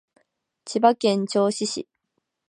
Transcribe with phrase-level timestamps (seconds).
[0.65, 1.87] 千葉県銚子市